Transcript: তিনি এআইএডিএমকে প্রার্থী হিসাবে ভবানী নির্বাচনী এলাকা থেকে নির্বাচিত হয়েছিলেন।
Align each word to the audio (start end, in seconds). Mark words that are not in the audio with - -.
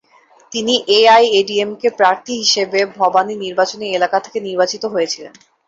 তিনি 0.51 0.73
এআইএডিএমকে 0.97 1.87
প্রার্থী 1.99 2.33
হিসাবে 2.41 2.79
ভবানী 2.97 3.33
নির্বাচনী 3.43 3.85
এলাকা 3.91 4.17
থেকে 4.25 4.39
নির্বাচিত 4.47 4.83
হয়েছিলেন। 4.93 5.33